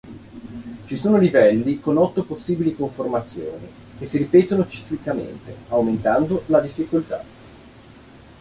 [0.85, 3.67] Ci sono livelli con otto possibili conformazioni
[3.99, 7.23] che si ripetono ciclicamente, aumentando la difficoltà.